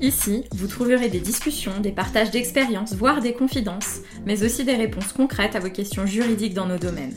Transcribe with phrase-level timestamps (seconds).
[0.00, 5.12] Ici, vous trouverez des discussions, des partages d'expériences, voire des confidences, mais aussi des réponses
[5.14, 7.16] concrètes à vos questions juridiques dans nos domaines.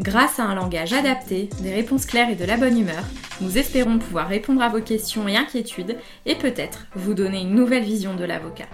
[0.00, 3.04] Grâce à un langage adapté, des réponses claires et de la bonne humeur,
[3.40, 7.84] nous espérons pouvoir répondre à vos questions et inquiétudes et peut-être vous donner une nouvelle
[7.84, 8.66] vision de l'avocat.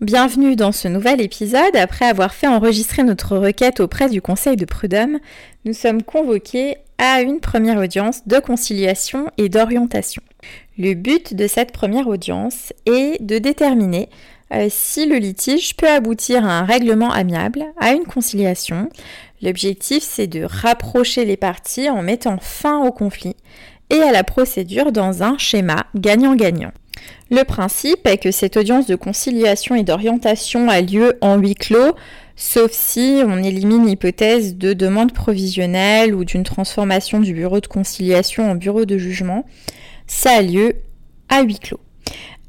[0.00, 1.76] Bienvenue dans ce nouvel épisode.
[1.76, 5.18] Après avoir fait enregistrer notre requête auprès du Conseil de prud'homme,
[5.66, 10.22] nous sommes convoqués à une première audience de conciliation et d'orientation.
[10.78, 14.08] Le but de cette première audience est de déterminer
[14.54, 18.88] euh, si le litige peut aboutir à un règlement amiable, à une conciliation.
[19.42, 23.36] L'objectif, c'est de rapprocher les parties en mettant fin au conflit
[23.90, 26.72] et à la procédure dans un schéma gagnant-gagnant.
[27.30, 31.94] Le principe est que cette audience de conciliation et d'orientation a lieu en huis clos,
[32.36, 38.50] sauf si on élimine l'hypothèse de demande provisionnelle ou d'une transformation du bureau de conciliation
[38.50, 39.44] en bureau de jugement.
[40.06, 40.76] Ça a lieu
[41.28, 41.80] à huis clos.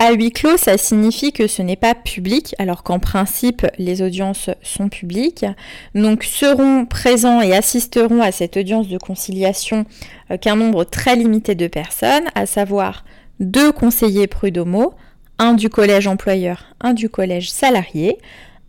[0.04, 4.50] À huis clos, ça signifie que ce n'est pas public, alors qu'en principe, les audiences
[4.64, 5.46] sont publiques.
[5.94, 9.86] Donc seront présents et assisteront à cette audience de conciliation
[10.32, 13.06] euh, qu'un nombre très limité de personnes, à savoir
[13.40, 14.96] deux conseillers prud'homaux,
[15.38, 18.18] un du collège employeur, un du collège salarié,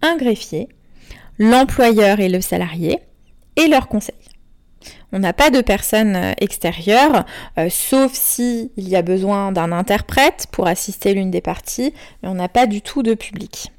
[0.02, 0.68] un greffier,
[1.38, 2.98] l'employeur et le salarié,
[3.56, 4.31] et leur conseil.
[5.12, 7.24] On n'a pas de personnes euh, extérieures,
[7.58, 12.34] euh, sauf s'il y a besoin d'un interprète pour assister l'une des parties, mais on
[12.34, 13.72] n'a pas du tout de public.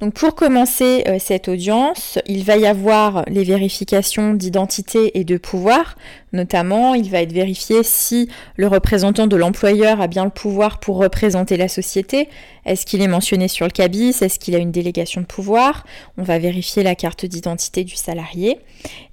[0.00, 5.36] Donc pour commencer euh, cette audience, il va y avoir les vérifications d'identité et de
[5.36, 5.96] pouvoir.
[6.32, 10.96] Notamment, il va être vérifié si le représentant de l'employeur a bien le pouvoir pour
[10.96, 12.28] représenter la société.
[12.64, 14.22] Est-ce qu'il est mentionné sur le cabis?
[14.22, 15.84] Est-ce qu'il a une délégation de pouvoir?
[16.16, 18.58] On va vérifier la carte d'identité du salarié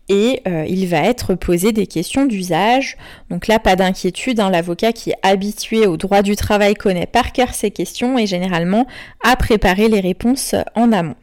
[0.09, 2.97] et euh, il va être posé des questions d'usage.
[3.29, 4.49] Donc là, pas d'inquiétude, hein.
[4.49, 8.87] l'avocat qui est habitué au droit du travail connaît par cœur ces questions et généralement
[9.23, 11.15] a préparé les réponses en amont.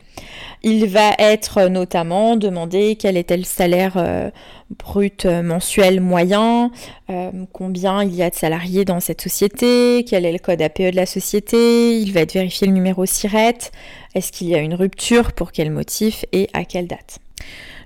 [0.69, 4.33] Il va être notamment demandé quel était le salaire euh,
[4.69, 6.73] brut mensuel moyen,
[7.09, 10.91] euh, combien il y a de salariés dans cette société, quel est le code APE
[10.91, 13.71] de la société, il va être vérifié le numéro SIRET,
[14.17, 17.21] est-ce qu'il y a une rupture, pour quel motif et à quelle date.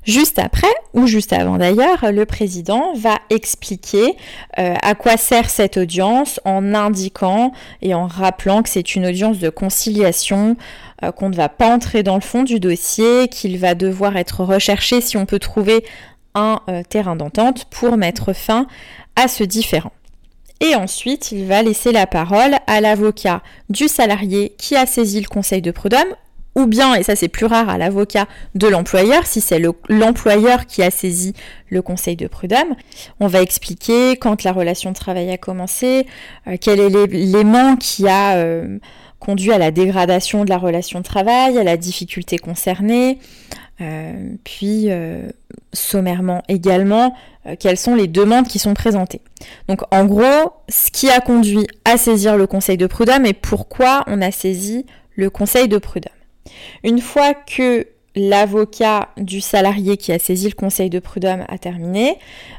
[0.04, 4.16] Juste après, ou juste avant d'ailleurs, le président va expliquer
[4.58, 7.52] euh, à quoi sert cette audience en indiquant
[7.82, 10.56] et en rappelant que c'est une audience de conciliation,
[11.04, 14.42] euh, qu'on ne va pas entrer dans le fond du dossier, qu'il va devoir être
[14.42, 15.84] recherché si on peut trouver
[16.34, 18.66] un euh, terrain d'entente pour mettre fin
[19.16, 19.92] à ce différent.
[20.60, 25.28] Et ensuite, il va laisser la parole à l'avocat du salarié qui a saisi le
[25.28, 26.14] conseil de prud'homme
[26.56, 30.82] ou bien, et ça c'est plus rare, à l'avocat de l'employeur, si c'est l'employeur qui
[30.82, 31.34] a saisi
[31.68, 32.74] le conseil de prud'homme.
[33.20, 36.06] On va expliquer quand la relation de travail a commencé,
[36.48, 38.78] euh, quel est l'élément qui a euh,
[39.20, 43.18] conduit à la dégradation de la relation de travail, à la difficulté concernée,
[43.80, 44.88] euh, puis
[45.72, 47.14] sommairement également
[47.58, 49.22] quelles sont les demandes qui sont présentées.
[49.68, 54.04] Donc en gros, ce qui a conduit à saisir le conseil de prud'homme et pourquoi
[54.06, 54.84] on a saisi
[55.14, 56.19] le conseil de prud'homme.
[56.82, 62.16] Une fois que l'avocat du salarié qui a saisi le conseil de prud'homme a terminé,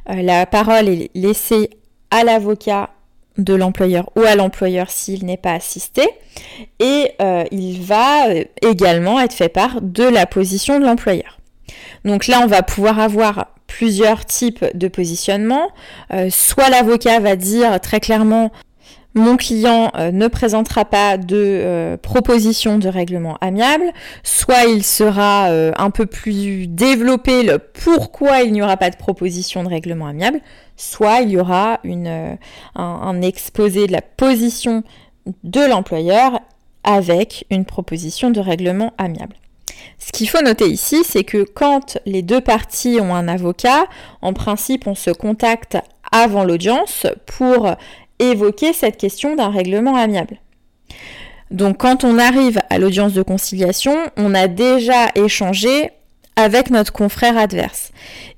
[0.10, 1.70] euh, la parole est laissée
[2.10, 2.92] à l'avocat
[3.38, 6.08] de l'employeur ou à l'employeur s'il n'est pas assisté
[6.80, 11.40] et euh, il va euh, également être fait part de la position de l'employeur.
[12.04, 15.70] Donc là, on va pouvoir avoir plusieurs types de positionnement.
[16.30, 18.52] soit l'avocat va dire très clairement
[19.14, 23.92] mon client euh, ne présentera pas de euh, proposition de règlement amiable,
[24.24, 28.96] soit il sera euh, un peu plus développé le pourquoi il n'y aura pas de
[28.96, 30.40] proposition de règlement amiable,
[30.78, 31.80] soit il y aura
[32.76, 34.84] un, exposé de la position
[35.44, 36.40] de l'employeur
[36.84, 39.36] avec une proposition de règlement amiable.
[40.00, 43.86] Ce qu'il faut noter ici, c'est que quand les deux parties ont un avocat,
[44.22, 45.78] en principe, on se contacte
[46.12, 47.76] avant l'audience pour
[48.22, 50.38] évoquer cette question d'un règlement amiable.
[51.50, 55.90] Donc quand on arrive à l'audience de conciliation, on a déjà échangé
[56.38, 57.92] avec notre confrère adverse.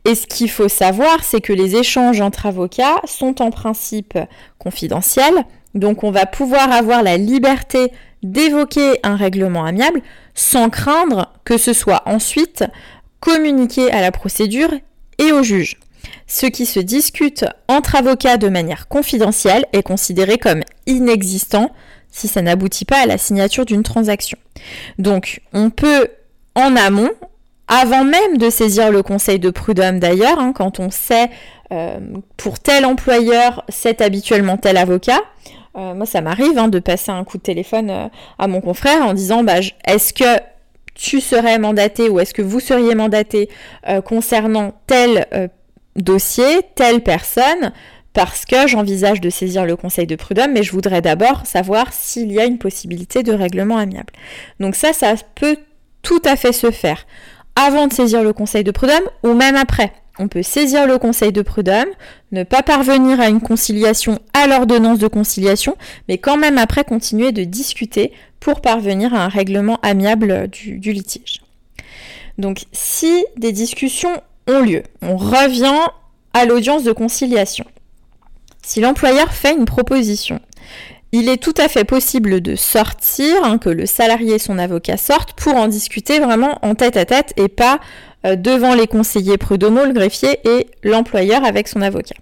[0.06, 4.18] Et ce qu'il faut savoir, c'est que les échanges entre avocats sont en principe
[4.57, 5.45] confidentiels,
[5.75, 7.91] donc on va pouvoir avoir la liberté
[8.24, 10.01] d'évoquer un règlement amiable
[10.33, 12.63] sans craindre que ce soit ensuite
[13.19, 14.71] communiqué à la procédure
[15.19, 15.77] et au juge.
[16.27, 21.71] Ce qui se discute entre avocats de manière confidentielle est considéré comme inexistant
[22.11, 24.38] si ça n'aboutit pas à la signature d'une transaction.
[25.00, 26.07] Donc on peut
[26.55, 27.09] en amont,
[27.67, 31.29] avant même de saisir le conseil de prud'homme d'ailleurs, hein, quand on sait
[31.71, 32.00] euh,
[32.38, 35.21] pour tel employeur c'est habituellement tel avocat,
[35.75, 38.07] euh, moi ça m'arrive hein, de passer un coup de téléphone euh,
[38.38, 40.39] à mon confrère en disant bah, est-ce que
[40.94, 43.49] tu serais mandaté ou est-ce que vous seriez mandaté
[44.06, 45.49] concernant tel
[45.95, 47.72] dossier, telle personne,
[48.13, 52.31] parce que j'envisage de saisir le conseil de prud'homme, mais je voudrais d'abord savoir s'il
[52.31, 54.13] y a une possibilité de règlement amiable.
[54.60, 55.57] Donc ça, ça peut
[56.04, 57.06] tout à fait se faire
[57.56, 59.92] avant de saisir le conseil de prud'homme ou même après.
[60.19, 61.90] On peut saisir le conseil de prud'homme,
[62.31, 65.75] ne pas parvenir à une conciliation à l'ordonnance de conciliation,
[66.07, 70.92] mais quand même après continuer de discuter pour parvenir à un règlement amiable du, du
[70.92, 71.42] litige.
[72.38, 74.84] Donc si des discussions ont lieu.
[75.01, 75.80] On revient
[76.34, 77.66] à l'audience de conciliation.
[78.62, 80.40] Si l'employeur fait une proposition,
[81.12, 84.98] il est tout à fait possible de sortir, hein, que le salarié et son avocat
[84.98, 87.80] sortent pour en discuter vraiment en tête à tête et pas
[88.25, 92.16] euh, devant les conseillers prud'homaux, le greffier et l'employeur avec son avocat.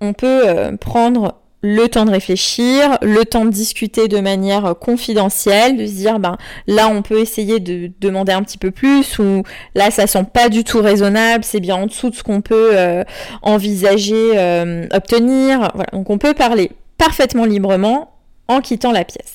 [0.00, 5.76] On peut euh, prendre le temps de réfléchir, le temps de discuter de manière confidentielle,
[5.76, 6.36] de se dire ben
[6.66, 9.42] là on peut essayer de demander un petit peu plus ou
[9.74, 12.70] là ça sent pas du tout raisonnable, c'est bien en dessous de ce qu'on peut
[12.74, 13.04] euh,
[13.42, 15.72] envisager euh, obtenir.
[15.92, 18.12] Donc on peut parler parfaitement librement
[18.48, 19.34] en quittant la pièce.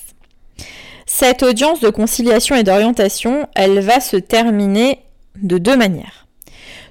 [1.06, 5.00] Cette audience de conciliation et d'orientation, elle va se terminer
[5.36, 6.26] de deux manières.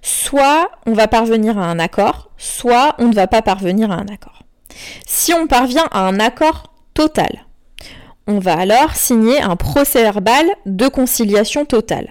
[0.01, 4.07] Soit on va parvenir à un accord, soit on ne va pas parvenir à un
[4.07, 4.40] accord.
[5.05, 7.45] Si on parvient à un accord total,
[8.27, 12.09] on va alors signer un procès verbal de conciliation totale.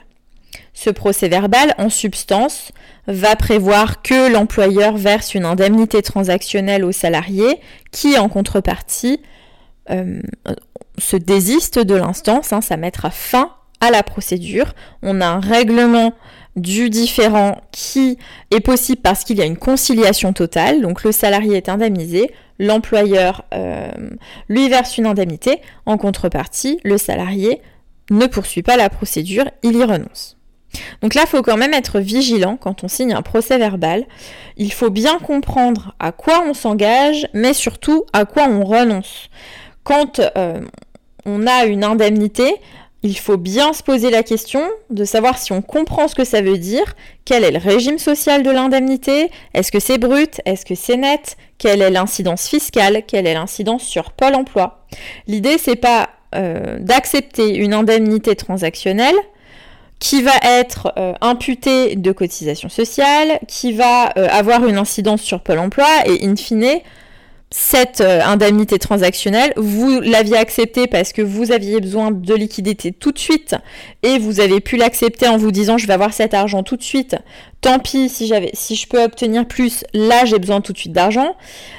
[0.73, 2.73] Ce procès verbal, en substance,
[3.07, 7.61] va prévoir que l'employeur verse une indemnité transactionnelle au salarié
[7.91, 9.21] qui, en contrepartie,
[9.91, 10.21] euh,
[10.99, 12.53] se désiste de l'instance.
[12.53, 14.75] Hein, ça mettra fin à la procédure.
[15.03, 16.13] On a un règlement
[16.56, 18.19] du différent qui
[18.51, 22.31] est possible parce qu'il y a une conciliation totale, donc le salarié est indemnisé,
[22.61, 23.91] l'employeur euh,
[24.49, 27.62] lui verse une indemnité, en contrepartie, le salarié
[28.11, 30.37] ne poursuit pas la procédure, il y renonce.
[31.01, 34.05] Donc là, il faut quand même être vigilant quand on signe un procès verbal.
[34.57, 39.31] Il faut bien comprendre à quoi on s'engage, mais surtout à quoi on renonce.
[39.83, 40.61] Quand euh,
[41.25, 42.55] on a une indemnité,
[43.02, 46.43] il faut bien se poser la question de savoir si on comprend ce que ça
[46.43, 46.94] veut dire,
[47.25, 51.37] quel est le régime social de l'indemnité, est-ce que c'est brut, est-ce que c'est net,
[51.58, 54.85] quelle est l'incidence fiscale, quelle est l'incidence sur Pôle emploi?
[55.26, 59.17] L'idée c'est pas euh, d'accepter une indemnité transactionnelle
[59.99, 65.41] qui va être euh, imputée de cotisation sociale, qui va euh, avoir une incidence sur
[65.41, 66.81] Pôle emploi et in fine
[67.52, 73.11] cette euh, indemnité transactionnelle, vous l'aviez acceptée parce que vous aviez besoin de liquidité tout
[73.11, 73.56] de suite
[74.05, 76.82] et vous avez pu l'accepter en vous disant je vais avoir cet argent tout de
[76.82, 77.17] suite.
[77.61, 80.93] Tant pis si j'avais si je peux obtenir plus, là j'ai besoin tout de suite
[80.93, 81.35] d'argent.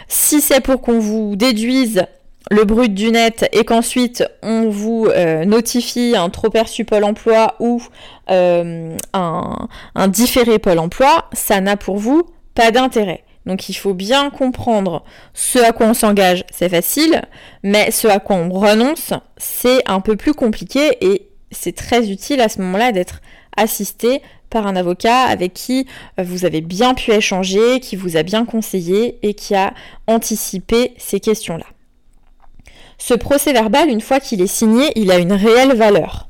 [0.10, 2.04] Si c'est pour qu'on vous déduise
[2.50, 7.56] le brut du net et qu'ensuite on vous euh, notifie un trop perçu Pôle emploi
[7.62, 7.82] ou
[8.30, 12.24] euh, un, un différé Pôle emploi, ça n'a pour vous
[12.56, 13.24] pas d'intérêt.
[13.46, 17.22] Donc il faut bien comprendre ce à quoi on s'engage, c'est facile,
[17.64, 22.42] mais ce à quoi on renonce, c'est un peu plus compliqué et c'est très utile
[22.42, 23.22] à ce moment-là d'être
[23.58, 25.88] assisté par un avocat avec qui
[26.20, 29.74] euh, vous avez bien pu échanger, qui vous a bien conseillé et qui a
[30.08, 31.66] anticipé ces questions-là.
[32.98, 36.30] Ce procès verbal, une fois qu'il est signé, il a une réelle valeur.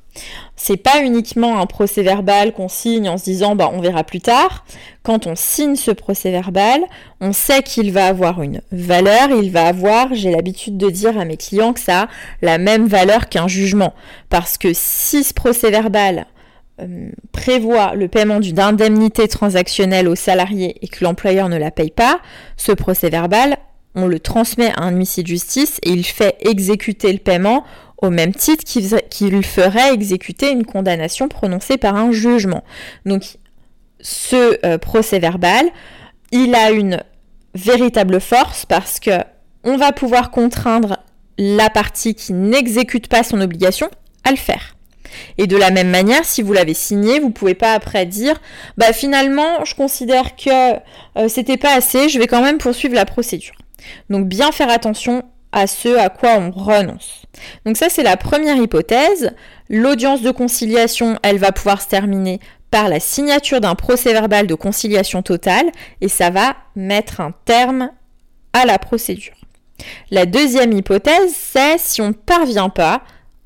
[0.63, 4.21] C'est pas uniquement un procès verbal qu'on signe en se disant bah on verra plus
[4.21, 4.63] tard.
[5.01, 6.83] Quand on signe ce procès verbal,
[7.19, 11.25] on sait qu'il va avoir une valeur, il va avoir, j'ai l'habitude de dire à
[11.25, 12.07] mes clients que ça a
[12.43, 13.95] la même valeur qu'un jugement
[14.29, 16.27] parce que si ce procès verbal
[16.79, 21.89] euh, prévoit le paiement d'une indemnité transactionnelle au salarié et que l'employeur ne la paye
[21.89, 22.19] pas,
[22.55, 23.57] ce procès verbal,
[23.95, 27.63] on le transmet à un huissier de justice et il fait exécuter le paiement
[28.01, 32.63] au même titre qu'il ferait exécuter une condamnation prononcée par un jugement.
[33.05, 33.37] Donc
[33.99, 35.65] ce euh, procès verbal,
[36.31, 37.03] il a une
[37.53, 39.11] véritable force parce que
[39.63, 40.97] on va pouvoir contraindre
[41.37, 43.89] la partie qui n'exécute pas son obligation
[44.23, 44.75] à le faire.
[45.37, 48.39] Et de la même manière, si vous l'avez signé, vous pouvez pas après dire
[48.77, 50.73] bah finalement, je considère que
[51.17, 53.55] euh, c'était pas assez, je vais quand même poursuivre la procédure.
[54.09, 57.23] Donc bien faire attention à ce à quoi on renonce.
[57.65, 59.31] Donc ça c'est la première hypothèse.
[59.69, 62.39] L'audience de conciliation, elle va pouvoir se terminer
[62.71, 67.91] par la signature d'un procès verbal de conciliation totale et ça va mettre un terme
[68.53, 69.35] à la procédure.
[70.09, 73.01] La deuxième hypothèse, c'est si on ne parvient pas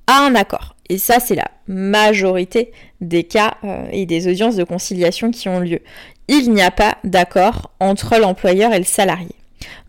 [0.07, 0.75] à un accord.
[0.89, 2.71] Et ça, c'est la majorité
[3.01, 5.79] des cas euh, et des audiences de conciliation qui ont lieu.
[6.27, 9.35] Il n'y a pas d'accord entre l'employeur et le salarié.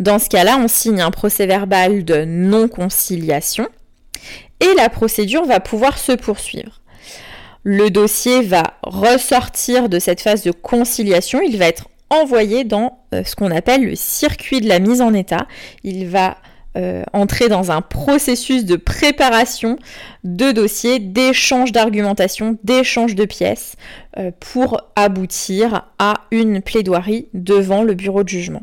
[0.01, 3.69] Dans ce cas-là, on signe un procès verbal de non-conciliation
[4.61, 6.81] et la procédure va pouvoir se poursuivre.
[7.63, 13.25] Le dossier va ressortir de cette phase de conciliation, il va être envoyé dans euh,
[13.25, 15.47] ce qu'on appelle le circuit de la mise en état.
[15.83, 16.37] Il va
[16.77, 19.79] euh, entrer dans un processus de préparation
[20.25, 23.77] de dossiers, d'échange d'argumentation, d'échange de pièces
[24.19, 28.63] euh, pour aboutir à une plaidoirie devant le bureau de jugement.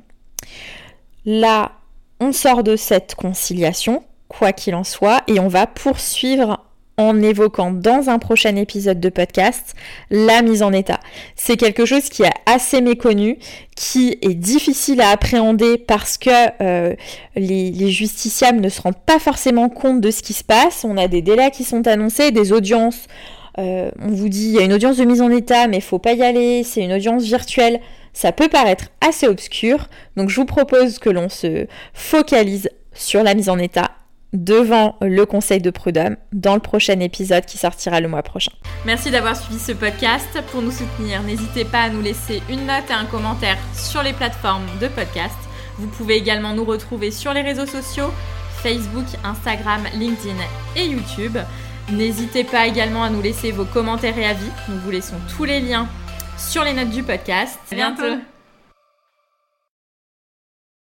[1.25, 1.71] Là,
[2.19, 6.59] on sort de cette conciliation, quoi qu'il en soit, et on va poursuivre
[6.97, 9.73] en évoquant dans un prochain épisode de podcast
[10.11, 10.99] la mise en état.
[11.35, 13.39] C'est quelque chose qui est assez méconnu,
[13.75, 16.29] qui est difficile à appréhender parce que
[16.61, 16.93] euh,
[17.35, 20.83] les, justiciables ne se rendent pas forcément compte de ce qui se passe.
[20.83, 23.07] On a des délais qui sont annoncés, des audiences.
[23.57, 25.83] Euh, on vous dit il y a une audience de mise en état, mais il
[25.83, 27.79] faut pas y aller, c'est une audience virtuelle.
[28.13, 33.33] Ça peut paraître assez obscur, donc je vous propose que l'on se focalise sur la
[33.33, 33.91] mise en état
[34.33, 38.51] devant le conseil de prud'homme dans le prochain épisode qui sortira le mois prochain.
[38.85, 40.27] Merci d'avoir suivi ce podcast.
[40.51, 44.13] Pour nous soutenir, n'hésitez pas à nous laisser une note et un commentaire sur les
[44.13, 45.35] plateformes de podcast.
[45.77, 48.11] Vous pouvez également nous retrouver sur les réseaux sociaux
[48.61, 50.37] Facebook, Instagram, LinkedIn
[50.75, 51.37] et YouTube.
[51.91, 54.49] N'hésitez pas également à nous laisser vos commentaires et avis.
[54.69, 55.87] Nous vous laissons tous les liens
[56.37, 57.59] sur les notes du podcast.
[57.71, 58.32] À bientôt.